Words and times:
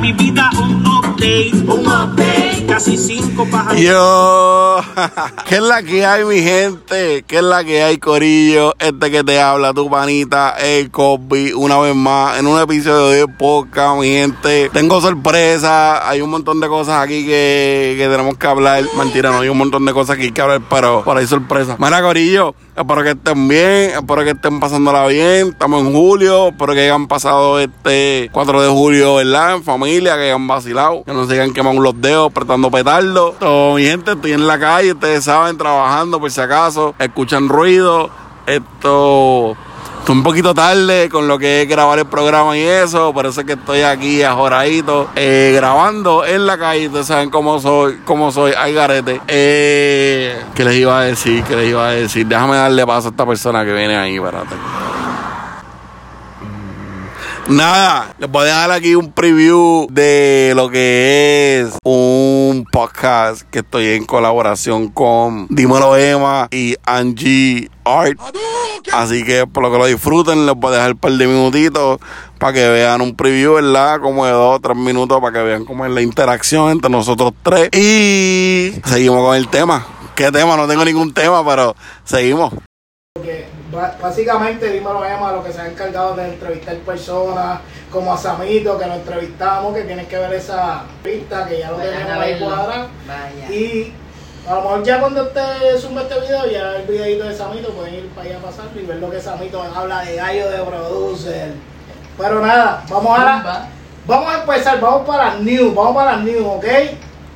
mi 0.00 0.12
vida 0.12 0.50
un 0.58 0.86
update. 0.86 1.52
Un 1.66 1.86
update. 1.86 2.66
Casi 2.66 2.98
cinco 2.98 3.46
pajas. 3.50 3.78
Yo, 3.78 4.80
¿qué 5.48 5.56
es 5.56 5.62
la 5.62 5.82
que 5.82 6.04
hay, 6.04 6.24
mi 6.24 6.40
gente? 6.40 7.24
¿Qué 7.26 7.36
es 7.36 7.42
la 7.42 7.64
que 7.64 7.82
hay, 7.82 7.98
Corillo? 7.98 8.74
Este 8.78 9.10
que 9.10 9.24
te 9.24 9.40
habla, 9.40 9.72
tu 9.72 9.88
panita, 9.88 10.56
el 10.58 10.90
Cosby, 10.90 11.52
una 11.52 11.78
vez 11.78 11.94
más, 11.94 12.38
en 12.38 12.46
un 12.46 12.60
episodio 12.60 13.08
de 13.08 13.28
podcast, 13.28 13.98
mi 13.98 14.08
gente. 14.08 14.68
Tengo 14.72 15.00
sorpresa, 15.00 16.08
hay 16.08 16.20
un 16.20 16.30
montón 16.30 16.60
de 16.60 16.68
cosas 16.68 17.02
aquí 17.02 17.24
que, 17.24 17.94
que 17.96 18.08
tenemos 18.08 18.36
que 18.36 18.46
hablar. 18.46 18.84
Mentira, 18.98 19.30
no 19.30 19.40
hay 19.40 19.48
un 19.48 19.58
montón 19.58 19.84
de 19.84 19.92
cosas 19.92 20.16
que 20.16 20.24
hay 20.24 20.32
que 20.32 20.40
hablar, 20.42 20.62
pero 20.68 21.04
por 21.04 21.16
ahí 21.16 21.26
sorpresa. 21.26 21.76
Mira, 21.78 22.02
Corillo, 22.02 22.54
espero 22.76 23.02
que 23.02 23.10
estén 23.10 23.48
bien, 23.48 23.90
espero 23.90 24.24
que 24.24 24.30
estén 24.30 24.60
pasándola 24.60 25.06
bien. 25.06 25.48
Estamos 25.48 25.82
en 25.82 25.92
julio, 25.92 26.48
espero 26.48 26.74
que 26.74 26.80
hayan 26.82 27.08
pasado 27.08 27.58
este 27.58 28.28
4 28.32 28.62
de 28.62 28.68
julio, 28.68 29.16
¿verdad? 29.16 29.56
En 29.56 29.64
familia, 29.64 30.16
que 30.16 30.24
hayan 30.24 30.46
vacilado, 30.46 31.02
que 31.04 31.12
no 31.12 31.26
se 31.26 31.34
hayan 31.34 31.52
quemado 31.52 31.80
los 31.80 32.00
dedos, 32.00 32.30
apretando 32.30 32.70
petardo. 32.70 33.34
Todo, 33.38 33.76
mi 33.76 33.84
gente, 33.84 34.12
estoy 34.12 34.32
en 34.32 34.46
la 34.46 34.58
calle, 34.58 34.92
ustedes 34.92 35.24
saben, 35.24 35.56
trabajando 35.56 36.20
por 36.20 36.30
si 36.30 36.40
acaso, 36.40 36.94
escuchan 36.98 37.48
ruido. 37.48 38.10
Esto. 38.46 39.56
Un 40.08 40.22
poquito 40.22 40.54
tarde 40.54 41.08
con 41.08 41.26
lo 41.26 41.36
que 41.36 41.62
es 41.62 41.68
grabar 41.68 41.98
el 41.98 42.06
programa 42.06 42.56
y 42.56 42.60
eso, 42.60 43.12
por 43.12 43.26
que 43.44 43.54
estoy 43.54 43.80
aquí 43.80 44.22
ajoradito, 44.22 45.08
eh, 45.16 45.52
grabando 45.56 46.24
en 46.24 46.46
la 46.46 46.56
calle. 46.56 46.86
Ustedes 46.86 47.06
saben 47.06 47.28
cómo 47.28 47.58
soy, 47.58 47.98
cómo 48.04 48.30
soy, 48.30 48.52
hay 48.56 48.72
garete. 48.72 49.20
Eh, 49.26 50.40
¿Qué 50.54 50.64
les 50.64 50.76
iba 50.76 51.00
a 51.00 51.02
decir? 51.02 51.42
¿Qué 51.42 51.56
les 51.56 51.70
iba 51.70 51.88
a 51.88 51.90
decir? 51.90 52.24
Déjame 52.24 52.54
darle 52.54 52.86
paso 52.86 53.08
a 53.08 53.10
esta 53.10 53.26
persona 53.26 53.64
que 53.64 53.72
viene 53.72 53.96
ahí, 53.96 54.14
espérate. 54.14 54.54
Nada, 57.48 58.12
les 58.18 58.28
voy 58.28 58.42
a 58.42 58.46
dejar 58.46 58.72
aquí 58.72 58.96
un 58.96 59.12
preview 59.12 59.86
de 59.88 60.52
lo 60.56 60.68
que 60.68 61.60
es 61.60 61.78
un 61.84 62.66
podcast 62.72 63.42
que 63.42 63.60
estoy 63.60 63.90
en 63.90 64.04
colaboración 64.04 64.88
con 64.88 65.46
Dímelo 65.48 65.96
Emma 65.96 66.48
y 66.50 66.74
Angie 66.84 67.70
Art. 67.84 68.18
Así 68.92 69.22
que 69.22 69.46
por 69.46 69.62
lo 69.62 69.70
que 69.70 69.78
lo 69.78 69.86
disfruten, 69.86 70.44
les 70.44 70.56
voy 70.56 70.72
a 70.72 70.76
dejar 70.76 70.92
un 70.92 70.98
par 70.98 71.12
de 71.12 71.26
minutitos 71.28 72.00
para 72.38 72.52
que 72.52 72.68
vean 72.68 73.00
un 73.00 73.14
preview, 73.14 73.54
¿verdad? 73.54 74.00
Como 74.00 74.26
de 74.26 74.32
dos 74.32 74.56
o 74.56 74.60
tres 74.60 74.76
minutos 74.76 75.20
para 75.20 75.32
que 75.32 75.44
vean 75.44 75.64
cómo 75.64 75.86
es 75.86 75.92
la 75.92 76.02
interacción 76.02 76.72
entre 76.72 76.90
nosotros 76.90 77.32
tres. 77.44 77.68
Y 77.72 78.72
seguimos 78.84 79.24
con 79.24 79.36
el 79.36 79.46
tema. 79.46 79.86
¿Qué 80.16 80.32
tema? 80.32 80.56
No 80.56 80.66
tengo 80.66 80.84
ningún 80.84 81.14
tema, 81.14 81.46
pero 81.46 81.76
seguimos. 82.02 82.52
Básicamente, 84.00 84.70
dímelo 84.70 85.04
Emma, 85.04 85.32
lo 85.32 85.44
que 85.44 85.52
se 85.52 85.60
ha 85.60 85.66
encargado 85.66 86.16
de 86.16 86.28
entrevistar 86.28 86.76
personas, 86.78 87.60
como 87.90 88.12
a 88.12 88.16
Samito, 88.16 88.78
que 88.78 88.86
lo 88.86 88.94
entrevistamos, 88.94 89.74
que 89.74 89.82
tienes 89.82 90.08
que 90.08 90.18
ver 90.18 90.32
esa 90.34 90.84
pista, 91.02 91.46
que 91.46 91.60
ya 91.60 91.70
lo 91.70 91.78
Vayan 91.78 91.92
tenemos 91.92 92.22
ahí. 92.22 92.38
Vaya. 92.40 93.50
Y 93.50 93.92
a 94.48 94.54
lo 94.54 94.62
mejor 94.62 94.82
ya 94.82 95.00
cuando 95.00 95.22
usted 95.22 95.78
suma 95.78 96.02
este 96.02 96.20
video, 96.20 96.46
ya 96.50 96.76
el 96.76 96.86
videito 96.86 97.24
de 97.24 97.34
Samito, 97.34 97.70
pueden 97.70 97.94
ir 97.94 98.08
para 98.08 98.28
allá 98.28 98.38
a 98.38 98.42
pasarlo 98.42 98.80
y 98.80 98.84
ver 98.84 98.96
lo 98.96 99.10
que 99.10 99.20
Samito 99.20 99.62
habla 99.62 100.00
de 100.00 100.16
gallo 100.16 100.50
de 100.50 100.58
producer. 100.58 101.52
Pero 102.18 102.40
nada, 102.40 102.84
vamos 102.88 103.18
a. 103.18 103.68
Vamos 104.06 104.32
a 104.32 104.40
empezar, 104.40 104.80
vamos 104.80 105.04
para 105.04 105.24
las 105.24 105.40
news, 105.40 105.74
vamos 105.74 105.96
para 105.96 106.12
las 106.12 106.20
news, 106.22 106.46
¿ok? 106.46 106.64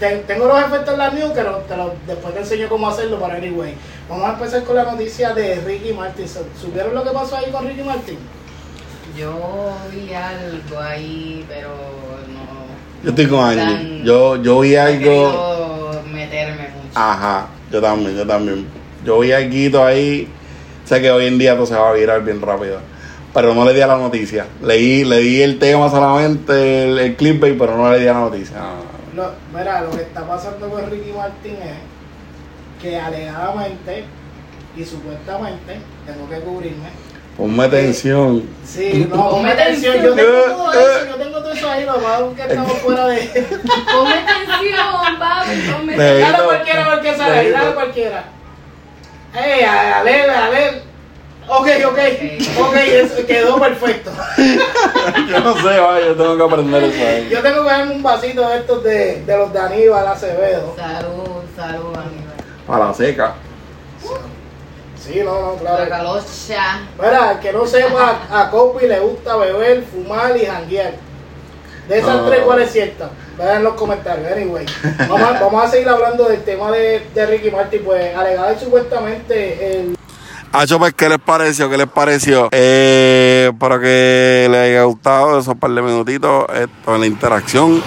Ten- 0.00 0.22
tengo 0.26 0.46
los 0.46 0.58
efectos 0.58 0.92
en 0.94 0.98
las 0.98 1.12
news 1.14 1.32
que 1.32 1.42
lo- 1.42 1.58
te 1.58 1.76
lo- 1.76 1.94
después 2.06 2.34
te 2.34 2.40
enseño 2.40 2.68
cómo 2.68 2.88
hacerlo 2.88 3.18
para 3.20 3.34
anyway. 3.36 3.74
Vamos 4.08 4.28
a 4.28 4.32
empezar 4.34 4.64
con 4.64 4.76
la 4.76 4.84
noticia 4.84 5.32
de 5.34 5.56
Ricky 5.60 5.92
Martin. 5.92 6.26
¿Su- 6.28 6.44
¿Supieron 6.60 6.94
lo 6.94 7.04
que 7.04 7.10
pasó 7.10 7.36
ahí 7.36 7.50
con 7.52 7.66
Ricky 7.66 7.82
Martin? 7.82 8.18
Yo 9.16 9.72
vi 9.92 10.12
algo 10.12 10.80
ahí, 10.80 11.44
pero 11.48 11.68
no. 11.68 13.04
Yo 13.04 13.10
estoy 13.10 13.26
con 13.28 13.40
Angie. 13.44 14.02
Yo, 14.04 14.42
yo 14.42 14.60
vi 14.60 14.74
algo. 14.76 15.92
meterme 16.12 16.68
mucho. 16.70 16.90
Ajá, 16.98 17.46
yo 17.70 17.80
también, 17.80 18.16
yo 18.16 18.26
también. 18.26 18.66
Yo 19.04 19.18
vi 19.20 19.32
algo 19.32 19.84
ahí. 19.84 20.28
Sé 20.84 21.00
que 21.00 21.10
hoy 21.10 21.26
en 21.26 21.38
día 21.38 21.54
todo 21.54 21.66
se 21.66 21.74
va 21.76 21.90
a 21.90 21.92
virar 21.92 22.22
bien 22.24 22.40
rápido. 22.42 22.78
Pero 23.32 23.54
no 23.54 23.64
le 23.64 23.72
di 23.74 23.80
a 23.80 23.86
la 23.86 23.96
noticia. 23.96 24.46
Leí, 24.62 25.04
le 25.04 25.18
di 25.18 25.42
el 25.42 25.58
tema 25.58 25.88
solamente, 25.90 26.84
el, 26.84 26.98
el 26.98 27.16
clickbait, 27.16 27.56
pero 27.58 27.76
no 27.76 27.90
le 27.90 27.98
di 28.00 28.06
a 28.06 28.12
la 28.14 28.20
noticia. 28.20 28.56
Lo- 29.14 29.32
mira, 29.56 29.80
lo 29.82 29.90
que 29.90 30.02
está 30.02 30.26
pasando 30.26 30.68
con 30.68 30.90
Ricky 30.90 31.12
Martin 31.12 31.54
es 31.62 32.82
que 32.82 32.98
alegadamente 32.98 34.04
y 34.76 34.84
supuestamente 34.84 35.78
tengo 36.06 36.28
que 36.28 36.40
cubrirme. 36.40 36.88
Ponme 37.36 37.64
atención. 37.64 38.48
Sí, 38.64 39.06
no, 39.10 39.30
ponme 39.30 39.50
atención. 39.52 39.96
Yo 40.02 40.14
tengo 40.14 40.30
Eh, 40.38 40.44
todo 40.48 40.72
eh. 40.72 40.76
eso, 40.78 41.06
yo 41.10 41.16
tengo 41.16 41.38
todo 41.38 41.52
eso 41.52 41.70
ahí, 41.70 41.84
lo 41.84 41.98
malo 41.98 42.34
que 42.34 42.42
estamos 42.42 42.72
fuera 42.78 43.06
de. 43.08 43.18
Ponme 43.92 44.14
atención, 44.14 45.18
papi, 45.18 45.50
ponme 45.72 45.94
atención. 45.94 46.32
Dale 46.32 46.44
cualquiera 46.44 46.90
porque 46.90 47.16
sale 47.16 47.50
dale 47.50 47.74
cualquiera. 47.74 48.24
¡Ey, 49.34 49.64
a 49.64 50.02
ver, 50.04 50.30
a 50.30 50.48
ver! 50.50 50.82
Ok, 51.48 51.66
ok, 51.86 51.98
ok, 52.60 52.76
eso 52.76 53.26
quedó 53.26 53.58
perfecto. 53.60 54.10
yo 55.34 55.40
no 55.40 55.54
sé, 55.56 55.80
vaya, 55.80 56.06
yo 56.06 56.14
tengo 56.16 56.36
que 56.36 56.42
aprender 56.42 56.82
eso 56.84 57.04
ahí. 57.06 57.28
Yo 57.30 57.42
tengo 57.42 57.62
que 57.64 57.70
darme 57.70 57.94
un 57.94 58.02
vasito 58.02 58.48
de 58.48 58.56
estos 58.58 58.82
de, 58.84 59.22
de 59.24 59.36
los 59.36 59.52
de 59.52 59.58
Aníbal 59.58 60.06
Acevedo. 60.08 60.74
Salud, 60.76 61.42
salud, 61.56 61.96
Aníbal. 61.96 62.34
Para 62.66 62.86
la 62.86 62.94
seca. 62.94 63.34
Sí, 64.98 65.20
no, 65.22 65.32
no, 65.40 65.52
La 65.62 65.76
claro. 65.86 65.88
calocha. 65.90 66.80
Mira, 66.98 67.32
el 67.32 67.38
que 67.40 67.52
no 67.52 67.66
sepa, 67.66 68.20
a 68.30 68.50
Copy 68.50 68.86
le 68.86 69.00
gusta 69.00 69.36
beber, 69.36 69.82
fumar 69.84 70.34
y 70.36 70.46
janguear. 70.46 70.92
De 71.88 71.98
esas 71.98 72.16
Ah. 72.20 72.24
tres, 72.26 72.40
¿cuál 72.46 72.62
es 72.62 72.72
cierta? 72.72 73.10
Vean 73.36 73.56
en 73.58 73.64
los 73.64 73.74
comentarios, 73.74 74.32
anyway. 74.32 74.64
Vamos 75.06 75.20
a, 75.20 75.32
vamos 75.40 75.62
a 75.64 75.68
seguir 75.68 75.88
hablando 75.90 76.24
del 76.24 76.42
tema 76.42 76.70
de, 76.70 77.06
de 77.14 77.26
Ricky 77.26 77.50
Martin, 77.50 77.82
pues 77.84 78.16
alegado 78.16 78.54
y 78.54 78.58
supuestamente 78.64 79.76
el 79.80 79.94
Hacho, 80.56 80.78
pues, 80.78 80.94
¿qué 80.94 81.08
les 81.08 81.18
pareció? 81.18 81.68
¿Qué 81.68 81.76
les 81.76 81.88
pareció? 81.88 82.48
Eh, 82.52 83.50
para 83.58 83.80
que 83.80 84.46
les 84.48 84.60
haya 84.60 84.84
gustado 84.84 85.40
esos 85.40 85.56
par 85.56 85.72
de 85.72 85.82
minutitos 85.82 86.46
esto, 86.54 86.94
en 86.94 87.00
la 87.00 87.06
interacción. 87.08 87.82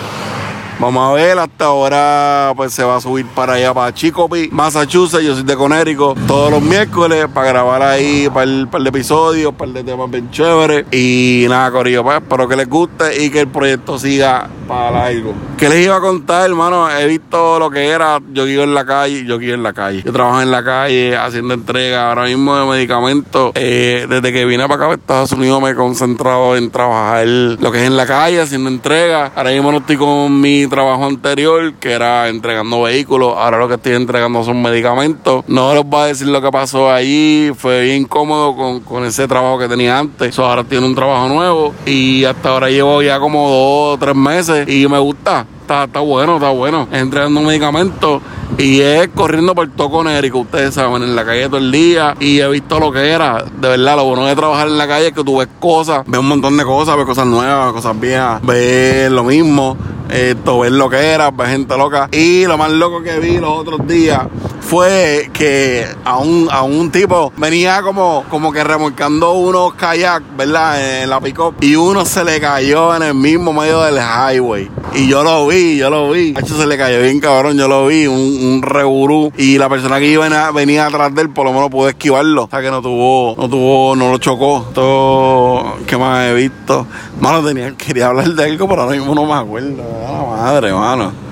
Vamos 0.78 1.10
a 1.10 1.14
ver, 1.14 1.40
hasta 1.40 1.64
ahora 1.64 2.52
pues 2.58 2.74
se 2.74 2.84
va 2.84 2.98
a 2.98 3.02
subir 3.02 3.26
para 3.28 3.54
allá, 3.54 3.74
para 3.74 3.94
Chicopee, 3.94 4.50
Massachusetts, 4.52 5.24
yo 5.24 5.34
soy 5.34 5.44
de 5.44 5.56
Conérico, 5.56 6.14
todos 6.28 6.52
los 6.52 6.62
miércoles 6.62 7.28
para 7.34 7.48
grabar 7.48 7.82
ahí 7.82 8.30
par, 8.32 8.48
par 8.70 8.82
de 8.82 8.90
episodios, 8.90 9.54
par 9.56 9.70
de 9.70 9.86
temas 9.86 10.12
bien 10.12 10.30
chéveres. 10.30 10.86
Y 10.92 11.46
nada, 11.48 11.72
Corillo, 11.72 12.04
pues 12.04 12.18
espero 12.18 12.50
que 12.50 12.56
les 12.58 12.70
guste 12.70 13.24
y 13.24 13.30
que 13.30 13.40
el 13.40 13.48
proyecto 13.48 13.98
siga 13.98 14.50
para 14.68 14.92
largo. 14.92 15.34
¿Qué 15.58 15.70
les 15.70 15.86
iba 15.86 15.96
a 15.96 16.02
contar, 16.02 16.50
hermano? 16.50 16.90
He 16.92 17.08
visto 17.08 17.58
lo 17.58 17.70
que 17.72 17.88
era, 17.88 18.20
yo 18.32 18.46
guío 18.46 18.64
en 18.64 18.74
la 18.74 18.86
calle, 18.86 19.26
yo 19.26 19.40
guío 19.40 19.56
en 19.56 19.64
la 19.64 19.74
calle. 19.74 20.04
Yo 20.04 20.12
trabajo 20.12 20.42
en 20.42 20.52
la 20.52 20.64
calle 20.64 21.16
haciendo 21.16 21.54
entrega 21.54 22.10
ahora 22.10 22.26
mismo 22.26 22.56
de 22.56 22.66
medicamentos. 22.66 23.52
Eh, 23.56 24.06
desde 24.08 24.32
que 24.32 24.46
vine 24.46 24.68
para 24.68 24.76
acá, 24.76 24.86
para 24.86 24.96
Estados 25.00 25.32
Unidos, 25.32 25.62
me 25.62 25.72
he 25.72 25.76
concentrado 25.76 26.56
en 26.56 26.70
trabajar 26.70 27.26
lo 27.28 27.72
que 27.72 27.80
es 27.80 27.88
en 27.88 27.98
la 27.98 28.06
calle, 28.06 28.42
haciendo 28.42 28.70
entrega. 28.70 29.32
Ahora 29.36 29.52
mismo 29.52 29.72
no 29.72 29.78
estoy 29.80 29.98
con 29.98 30.40
mi 30.40 30.68
trabajo 30.68 31.06
anterior, 31.06 31.74
que 31.76 31.92
era 31.94 32.28
entregando 32.28 32.84
vehículos. 32.84 33.34
Ahora 33.38 33.58
lo 33.58 33.68
que 33.68 33.76
estoy 33.76 33.94
entregando 33.94 34.44
son 34.44 34.62
medicamentos. 34.62 35.44
No 35.48 35.74
les 35.74 35.86
voy 35.86 36.02
a 36.02 36.06
decir 36.06 36.28
lo 36.28 36.42
que 36.42 36.52
pasó 36.52 36.92
allí. 36.92 37.52
Fue 37.58 37.84
bien 37.84 38.06
cómodo 38.06 38.82
con, 38.84 39.06
ese 39.06 39.28
trabajo 39.28 39.60
que 39.60 39.68
tenía 39.68 39.98
antes. 39.98 40.38
Ahora 40.38 40.64
tiene 40.64 40.86
un 40.86 40.96
trabajo 40.96 41.28
nuevo 41.30 41.74
y 41.86 42.26
hasta 42.26 42.50
ahora 42.50 42.70
llevo 42.70 43.02
ya 43.02 43.20
como 43.20 43.50
dos 43.50 43.96
o 43.96 43.98
tres 44.00 44.16
meses 44.16 44.57
y 44.68 44.88
me 44.88 45.00
gusta. 45.00 45.46
Está, 45.62 45.84
está 45.84 46.00
bueno, 46.00 46.36
está 46.36 46.50
bueno. 46.50 46.88
Entregando 46.92 47.42
medicamentos 47.42 48.22
y 48.58 48.80
es 48.80 49.10
corriendo 49.10 49.54
por 49.54 49.70
todo 49.70 49.92
Conérico, 49.92 50.40
ustedes 50.40 50.74
saben, 50.74 51.04
en 51.04 51.16
la 51.16 51.26
calle 51.26 51.48
todo 51.48 51.58
el 51.58 51.72
día. 51.72 52.16
Y 52.20 52.40
he 52.40 52.48
visto 52.48 52.80
lo 52.80 52.92
que 52.92 53.10
era. 53.10 53.44
De 53.44 53.68
verdad, 53.68 53.98
lo 53.98 54.06
bueno 54.06 54.26
de 54.26 54.36
trabajar 54.36 54.68
en 54.68 54.78
la 54.78 54.88
calle 54.88 55.08
es 55.08 55.14
que 55.14 55.24
tú 55.24 55.38
ves 55.38 55.50
cosas, 55.60 56.04
ves 56.08 56.20
un 56.20 56.28
montón 56.28 56.56
de 56.56 56.64
cosas, 56.64 56.96
ves 56.96 57.06
cosas 57.06 57.28
nuevas, 57.28 57.74
cosas 57.74 58.00
viejas, 58.00 58.42
ves 58.44 59.12
lo 59.12 59.24
mismo. 59.24 59.78
Esto, 60.10 60.60
ves 60.60 60.72
lo 60.72 60.90
que 60.90 60.98
era, 60.98 61.32
ves 61.32 61.50
gente 61.50 61.78
loca. 61.78 62.08
Y 62.12 62.46
lo 62.46 62.58
más 62.58 62.72
loco 62.72 63.04
que 63.04 63.20
vi 63.20 63.38
los 63.38 63.52
otros 63.52 63.86
días 63.86 64.22
fue 64.68 65.30
que 65.32 65.86
a 66.04 66.18
un, 66.18 66.50
a 66.52 66.62
un 66.64 66.92
tipo 66.92 67.32
venía 67.38 67.82
como, 67.82 68.26
como 68.30 68.52
que 68.52 68.66
remolcando 68.66 69.32
unos 69.32 69.76
kayak, 69.76 70.24
¿verdad? 70.36 71.04
En 71.04 71.10
la 71.10 71.22
pick 71.22 71.40
Y 71.62 71.78
uno 71.78 72.04
se 72.04 72.26
le 72.26 72.42
cayó 72.42 72.94
en 72.94 73.04
el 73.04 73.14
mismo 73.14 73.54
medio 73.54 73.82
del 73.82 73.96
highway. 73.96 74.70
Y 74.94 75.08
yo 75.08 75.24
lo 75.24 75.48
vi, 75.48 75.78
yo 75.78 75.90
lo 75.90 76.10
vi. 76.12 76.34
De 76.34 76.42
hecho, 76.42 76.58
se 76.58 76.68
le 76.68 76.78
cayó 76.78 77.02
bien 77.02 77.22
cabrón, 77.22 77.58
yo 77.58 77.70
lo 77.70 77.88
vi, 77.88 78.08
un, 78.08 78.20
un 78.20 78.62
reburú. 78.62 79.32
Y 79.38 79.58
la 79.58 79.70
persona 79.70 80.00
que 80.00 80.08
iba, 80.08 80.52
venía 80.52 80.88
atrás 80.88 81.16
de 81.16 81.22
él, 81.22 81.30
por 81.30 81.46
lo 81.46 81.54
menos 81.54 81.70
pudo 81.70 81.88
esquivarlo. 81.88 82.44
O 82.44 82.50
sea 82.50 82.62
que 82.62 82.70
no 82.70 82.82
tuvo, 82.82 83.36
no 83.38 83.50
tuvo, 83.50 83.96
no 83.96 84.12
lo 84.12 84.18
chocó. 84.18 84.68
Todo, 84.74 85.78
¿qué 85.88 85.96
más 85.96 86.28
he 86.28 86.34
visto? 86.34 86.86
Mano, 87.22 87.42
tenía, 87.42 87.74
quería 87.78 88.08
hablar 88.08 88.28
de 88.28 88.44
algo, 88.44 88.68
pero 88.68 88.82
ahora 88.82 88.98
mismo 88.98 89.16
no 89.16 89.26
me 89.26 89.34
acuerdo. 89.34 89.84
La 90.04 90.36
madre, 90.36 90.74
mano. 90.74 91.27